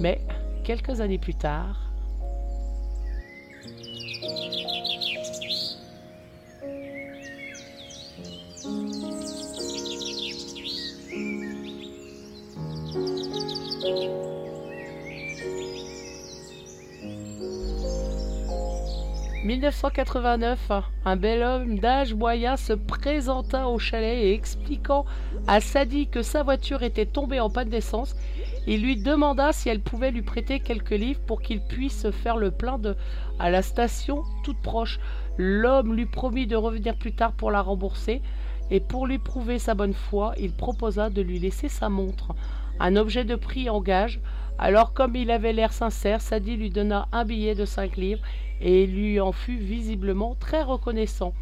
[0.00, 0.20] Mais
[0.62, 1.92] quelques années plus tard,
[19.44, 20.70] 1989,
[21.04, 25.06] un bel homme d'âge moyen se présenta au chalet et expliquant
[25.48, 28.14] à Sadie que sa voiture était tombée en panne d'essence,
[28.68, 32.52] il lui demanda si elle pouvait lui prêter quelques livres pour qu'il puisse faire le
[32.52, 32.94] plein de
[33.40, 35.00] à la station toute proche.
[35.36, 38.22] L'homme lui promit de revenir plus tard pour la rembourser,
[38.72, 42.34] et pour lui prouver sa bonne foi, il proposa de lui laisser sa montre,
[42.80, 44.18] un objet de prix en gage.
[44.58, 48.22] Alors comme il avait l'air sincère, Sadie lui donna un billet de cinq livres
[48.62, 51.34] et lui en fut visiblement très reconnaissant.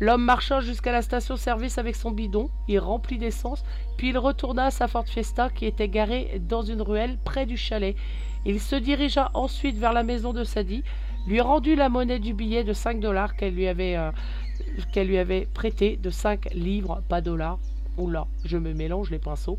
[0.00, 3.62] L'homme marcha jusqu'à la station-service avec son bidon, il remplit d'essence,
[3.98, 7.58] puis il retourna à sa Ford Fiesta qui était garée dans une ruelle près du
[7.58, 7.96] chalet.
[8.46, 10.84] Il se dirigea ensuite vers la maison de Sadie,
[11.26, 14.10] lui rendit la monnaie du billet de 5 dollars qu'elle lui avait euh,
[14.92, 17.58] qu'elle lui avait prêté de 5 livres, pas dollars.
[17.98, 19.58] Oula, je me mélange les pinceaux.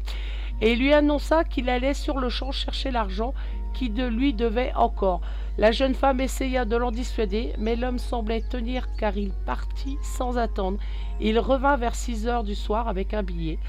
[0.62, 3.34] Et lui annonça qu'il allait sur le champ chercher l'argent
[3.74, 5.22] qui de lui devait encore.
[5.58, 10.38] La jeune femme essaya de l'en dissuader, mais l'homme semblait tenir car il partit sans
[10.38, 10.80] attendre.
[11.20, 13.60] Il revint vers six heures du soir avec un billet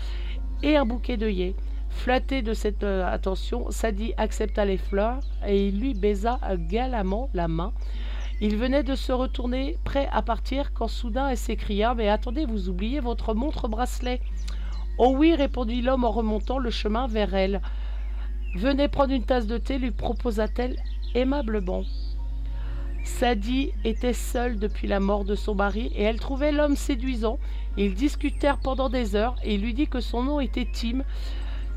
[0.62, 1.54] et un bouquet d'œillets.
[1.90, 7.48] Flatté de cette euh, attention, Sadie accepta les fleurs et il lui baisa galamment la
[7.48, 7.72] main.
[8.40, 12.68] Il venait de se retourner, prêt à partir, quand soudain elle s'écria Mais attendez, vous
[12.68, 14.20] oubliez votre montre-bracelet.
[14.98, 17.60] Oh oui, répondit l'homme en remontant le chemin vers elle.
[18.54, 20.76] Venez prendre une tasse de thé, lui proposa-t-elle
[21.14, 21.82] aimablement.
[23.04, 27.38] Sadie était seule depuis la mort de son mari et elle trouvait l'homme séduisant.
[27.76, 31.02] Ils discutèrent pendant des heures et il lui dit que son nom était Tim,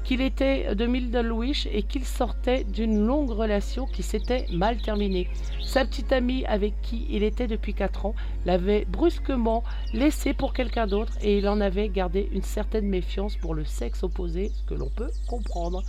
[0.03, 5.29] qu'il était de Middlewish et qu'il sortait d'une longue relation qui s'était mal terminée.
[5.63, 10.87] Sa petite amie avec qui il était depuis quatre ans l'avait brusquement laissé pour quelqu'un
[10.87, 14.73] d'autre et il en avait gardé une certaine méfiance pour le sexe opposé, ce que
[14.73, 15.83] l'on peut comprendre.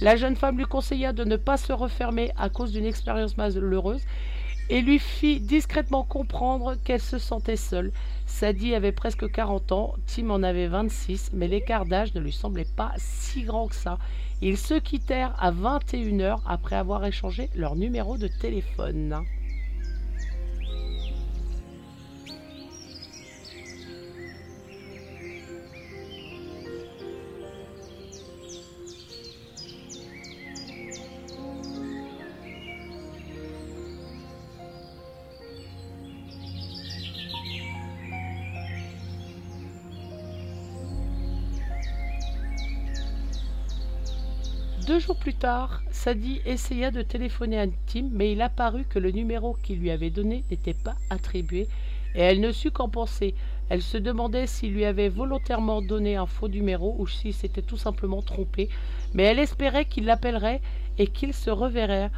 [0.00, 4.02] La jeune femme lui conseilla de ne pas se refermer à cause d'une expérience malheureuse
[4.70, 7.92] et lui fit discrètement comprendre qu'elle se sentait seule.
[8.26, 12.66] Sadie avait presque 40 ans, Tim en avait 26, mais l'écart d'âge ne lui semblait
[12.76, 13.98] pas si grand que ça.
[14.40, 19.24] Ils se quittèrent à 21 heures après avoir échangé leur numéro de téléphone.
[44.86, 49.12] Deux jours plus tard, Sadie essaya de téléphoner à Tim, mais il apparut que le
[49.12, 51.68] numéro qu'il lui avait donné n'était pas attribué,
[52.14, 53.34] et elle ne sut qu'en penser.
[53.70, 57.78] Elle se demandait s'il lui avait volontairement donné un faux numéro ou s'il s'était tout
[57.78, 58.68] simplement trompé,
[59.14, 60.60] mais elle espérait qu'il l'appellerait
[60.98, 62.10] et qu'ils se reverraient.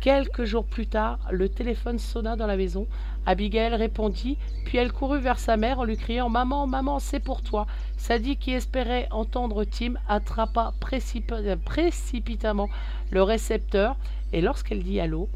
[0.00, 2.86] Quelques jours plus tard, le téléphone sonna dans la maison.
[3.26, 7.42] Abigail répondit, puis elle courut vers sa mère en lui criant Maman, maman, c'est pour
[7.42, 7.66] toi.
[7.96, 12.68] Sadie, qui espérait entendre Tim, attrapa précipitamment
[13.10, 13.96] le récepteur,
[14.32, 15.28] et lorsqu'elle dit allô,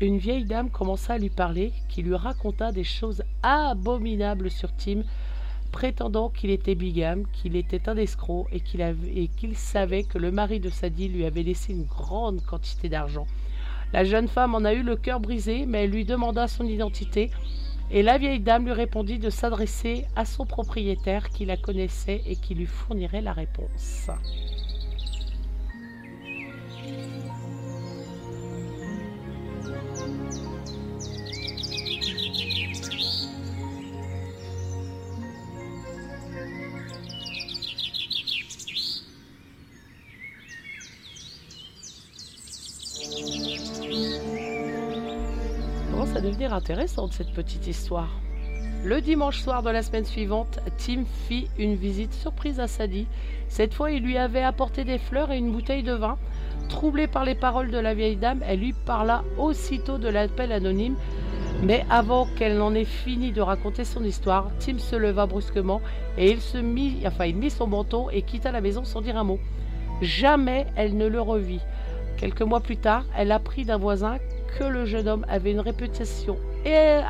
[0.00, 5.02] une vieille dame commença à lui parler, qui lui raconta des choses abominables sur Tim,
[5.70, 10.68] prétendant qu'il était bigame, qu'il était un escroc et qu'il, savait que le mari de
[10.68, 13.26] Sadie lui avait laissé une grande quantité d'argent.
[13.92, 17.30] La jeune femme en a eu le cœur brisé, mais elle lui demanda son identité,
[17.90, 22.36] et la vieille dame lui répondit de s'adresser à son propriétaire qui la connaissait et
[22.36, 24.08] qui lui fournirait la réponse.
[46.52, 48.10] Intéressante cette petite histoire.
[48.84, 53.06] Le dimanche soir de la semaine suivante, Tim fit une visite surprise à Sadie.
[53.48, 56.18] Cette fois, il lui avait apporté des fleurs et une bouteille de vin.
[56.68, 60.96] Troublée par les paroles de la vieille dame, elle lui parla aussitôt de l'appel anonyme.
[61.62, 65.80] Mais avant qu'elle n'en ait fini de raconter son histoire, Tim se leva brusquement
[66.18, 69.16] et il se mit, enfin, il mit son manteau et quitta la maison sans dire
[69.16, 69.38] un mot.
[70.00, 71.60] Jamais elle ne le revit.
[72.16, 74.18] Quelques mois plus tard, elle apprit d'un voisin
[74.58, 76.36] que le jeune homme avait une réputation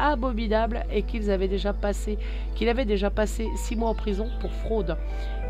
[0.01, 2.19] abominable et qu'ils avaient déjà passé,
[2.55, 4.97] qu'il avait déjà passé six mois en prison pour fraude.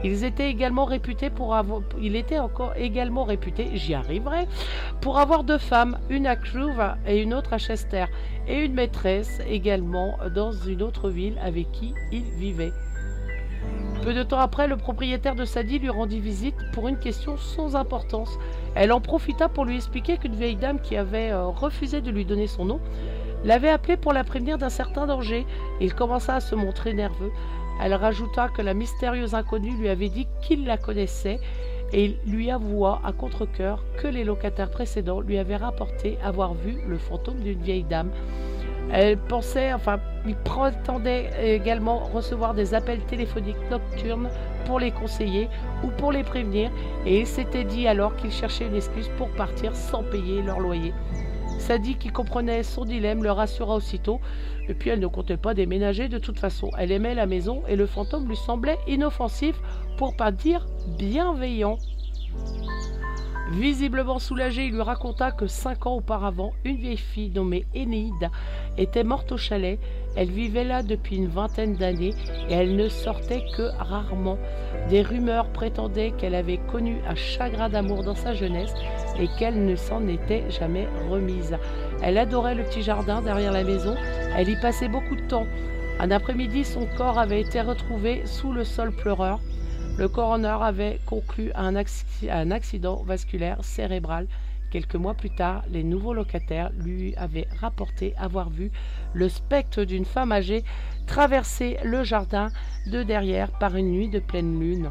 [0.04, 4.48] Ils étaient également réputés pour avoir, il était encore également réputé, j'y arriverai,
[5.00, 8.06] pour avoir deux femmes, une à Cruve et une autre à Chester,
[8.48, 12.72] et une maîtresse également dans une autre ville avec qui il vivait.
[14.02, 17.76] Peu de temps après, le propriétaire de Sadie lui rendit visite pour une question sans
[17.76, 18.36] importance.
[18.74, 22.24] Elle en profita pour lui expliquer qu'une vieille dame qui avait euh, refusé de lui
[22.24, 22.80] donner son nom
[23.44, 25.46] l'avait appelé pour la prévenir d'un certain danger.
[25.80, 27.32] Il commença à se montrer nerveux.
[27.82, 31.40] Elle rajouta que la mystérieuse inconnue lui avait dit qu'il la connaissait
[31.92, 36.98] et lui avoua à contre-coeur que les locataires précédents lui avaient rapporté avoir vu le
[36.98, 38.10] fantôme d'une vieille dame.
[38.92, 44.28] Elle pensait, enfin, il prétendait également recevoir des appels téléphoniques nocturnes
[44.64, 45.48] pour les conseiller
[45.82, 46.70] ou pour les prévenir,
[47.06, 50.92] et il s'était dit alors qu'il cherchait une excuse pour partir sans payer leur loyer.
[51.58, 54.20] Sadie, qui comprenait son dilemme, le rassura aussitôt,
[54.68, 56.70] et puis elle ne comptait pas déménager de toute façon.
[56.76, 59.54] Elle aimait la maison et le fantôme lui semblait inoffensif,
[59.96, 60.66] pour pas dire
[60.98, 61.78] bienveillant.
[63.52, 68.30] Visiblement soulagé, il lui raconta que cinq ans auparavant, une vieille fille nommée Énéide
[68.78, 69.78] était morte au chalet.
[70.16, 72.14] Elle vivait là depuis une vingtaine d'années
[72.48, 74.38] et elle ne sortait que rarement.
[74.88, 78.72] Des rumeurs prétendaient qu'elle avait connu un chagrin d'amour dans sa jeunesse
[79.18, 81.54] et qu'elle ne s'en était jamais remise.
[82.02, 83.94] Elle adorait le petit jardin derrière la maison.
[84.34, 85.46] Elle y passait beaucoup de temps.
[86.00, 89.40] Un après-midi, son corps avait été retrouvé sous le sol pleureur.
[89.98, 94.26] Le coroner avait conclu à un, accident vasculaire cérébral.
[94.70, 98.70] Quelques mois plus tard, les nouveaux locataires lui avaient rapporté avoir vu
[99.12, 100.64] le spectre d'une femme âgée
[101.06, 102.48] traverser le jardin
[102.86, 104.90] de derrière par une nuit de pleine lune.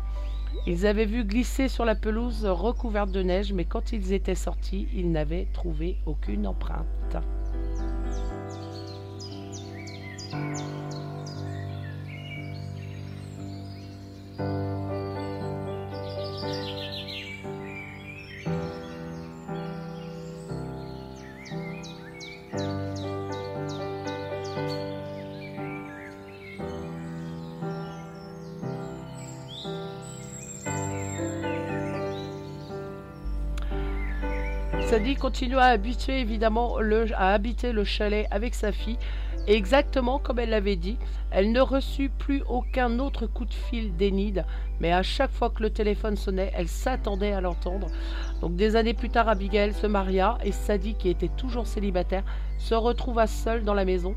[0.68, 4.88] Ils avaient vu glisser sur la pelouse recouverte de neige, mais quand ils étaient sortis,
[4.94, 7.18] ils n'avaient trouvé aucune empreinte.
[35.22, 36.78] Sadie continua à habituer évidemment
[37.16, 38.98] à habiter le chalet avec sa fille,
[39.46, 40.98] exactement comme elle l'avait dit,
[41.30, 44.44] elle ne reçut plus aucun autre coup de fil d'Enid,
[44.80, 47.86] mais à chaque fois que le téléphone sonnait, elle s'attendait à l'entendre.
[48.42, 52.24] Donc des années plus tard, Abigail se maria et Sadie, qui était toujours célibataire,
[52.58, 54.16] se retrouva seule dans la maison.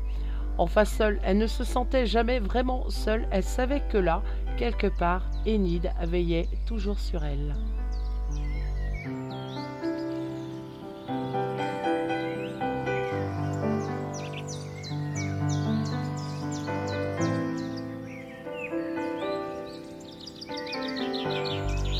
[0.57, 4.23] Enfin seule, elle ne se sentait jamais vraiment seule, elle savait que là,
[4.57, 7.53] quelque part, Enid veillait toujours sur elle.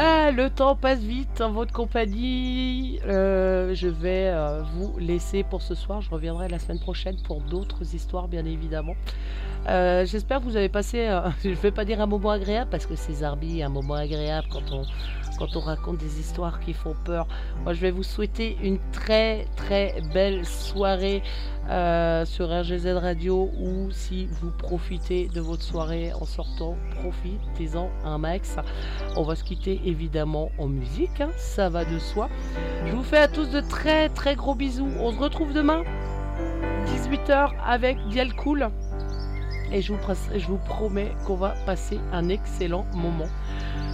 [0.08, 3.00] Ah, le temps passe vite en votre compagnie.
[3.08, 6.02] Euh, je vais euh, vous laisser pour ce soir.
[6.02, 8.94] Je reviendrai la semaine prochaine pour d'autres histoires, bien évidemment.
[9.68, 11.08] Euh, j'espère que vous avez passé,
[11.44, 14.48] je ne vais pas dire un moment agréable parce que c'est Zarbi, un moment agréable
[14.52, 14.84] quand on,
[15.38, 17.28] quand on raconte des histoires qui font peur.
[17.64, 21.22] Moi, je vais vous souhaiter une très très belle soirée
[21.70, 28.18] euh, sur RGZ Radio ou si vous profitez de votre soirée en sortant, profitez-en un
[28.18, 28.58] max.
[29.16, 32.30] On va se quitter évidemment en musique, hein, ça va de soi.
[32.86, 34.90] Je vous fais à tous de très très gros bisous.
[35.00, 35.84] On se retrouve demain,
[36.86, 38.70] 18h avec Dial Cool.
[39.72, 40.00] Et je vous,
[40.36, 43.28] je vous promets qu'on va passer un excellent moment.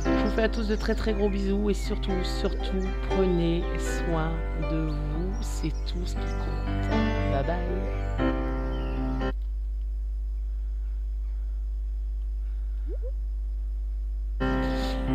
[0.05, 4.31] Je vous fais à tous de très très gros bisous et surtout, surtout, prenez soin
[4.71, 5.11] de vous
[5.41, 6.89] c'est tout ce qui compte.
[7.31, 7.57] Bye bye.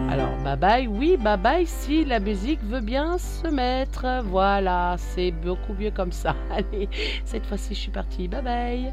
[0.09, 4.22] Alors, bye bye, oui, bye bye si la musique veut bien se mettre.
[4.24, 6.34] Voilà, c'est beaucoup mieux comme ça.
[6.50, 6.88] Allez,
[7.24, 8.28] cette fois-ci, je suis partie.
[8.28, 8.92] Bye bye.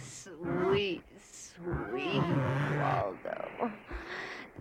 [0.00, 2.22] Sweet, sweet
[2.78, 3.72] Waldo.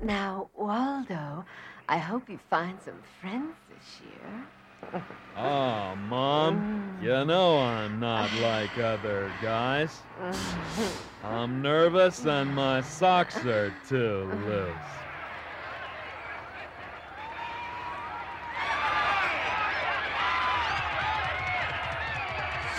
[0.02, 1.46] Now, Waldo,
[1.88, 5.04] I hope you find some friends this year.
[5.38, 10.00] Oh, Mom, you know I'm not like other guys.
[11.24, 15.03] I'm nervous and my socks are too loose.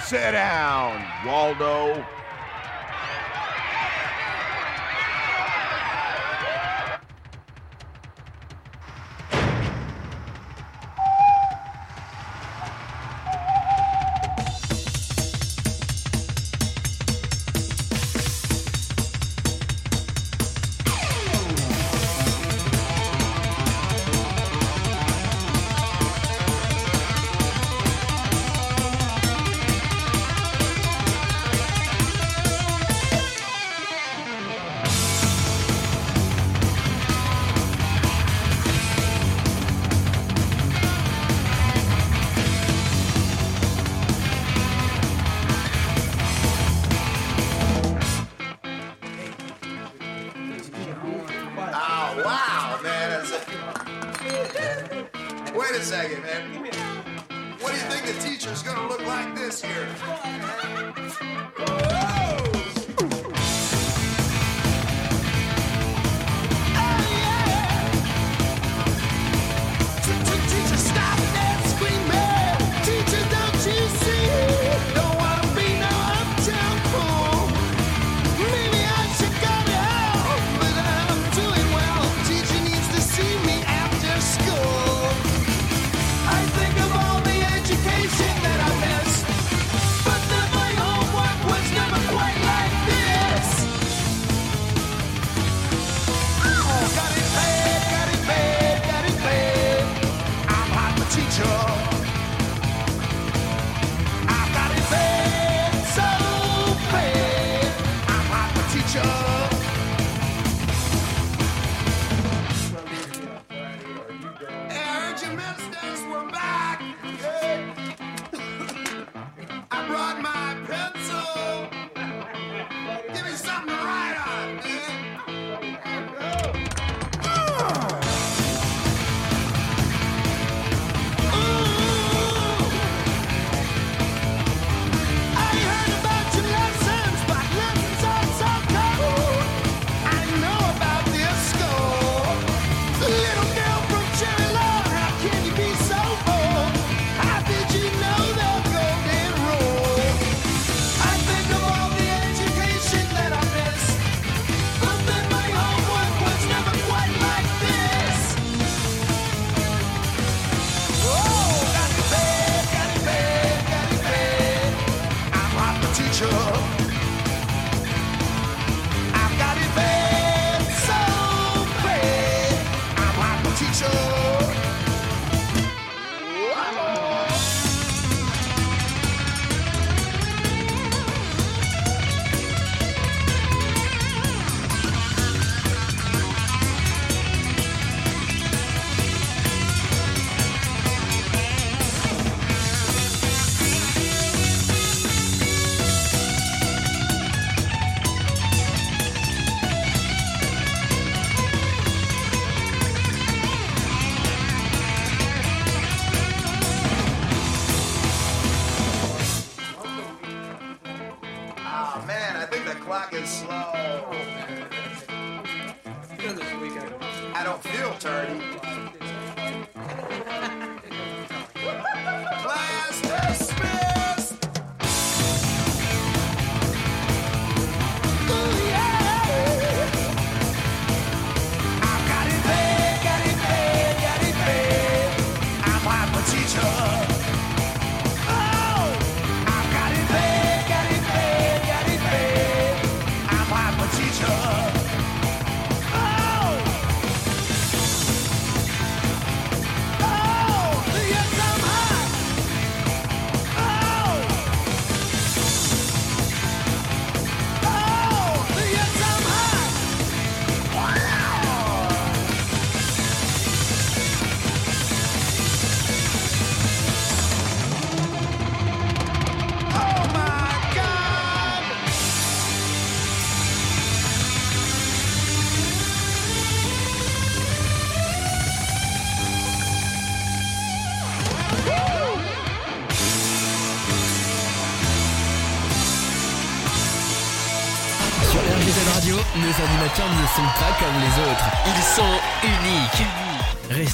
[0.07, 2.05] Sit down, Waldo.
[58.45, 59.89] future's gonna look like this here.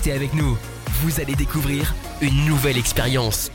[0.01, 0.57] Restez avec nous.
[1.03, 3.51] Vous allez découvrir une nouvelle expérience.